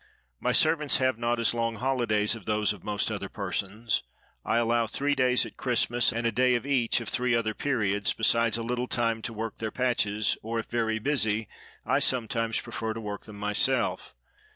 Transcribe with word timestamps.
My 0.39 0.51
servants 0.51 0.97
have 0.97 1.19
not 1.19 1.39
as 1.39 1.53
long 1.53 1.75
holidays 1.75 2.35
as 2.35 2.45
those 2.45 2.73
of 2.73 2.83
most 2.83 3.11
other 3.11 3.29
persons. 3.29 4.01
I 4.43 4.57
allow 4.57 4.87
three 4.87 5.13
days 5.13 5.45
at 5.45 5.57
Christmas, 5.57 6.11
and 6.11 6.25
a 6.25 6.31
day 6.31 6.55
at 6.55 6.65
each 6.65 7.01
of 7.01 7.07
three 7.07 7.35
other 7.35 7.53
periods, 7.53 8.11
besides 8.11 8.57
a 8.57 8.63
little 8.63 8.87
time 8.87 9.21
to 9.21 9.31
work 9.31 9.59
their 9.59 9.69
patches; 9.69 10.39
or, 10.41 10.57
if 10.57 10.65
very 10.65 10.97
busy, 10.97 11.47
I 11.85 11.99
sometimes 11.99 12.59
prefer 12.59 12.95
to 12.95 12.99
work 12.99 13.25
them 13.25 13.35
myself. 13.37 14.15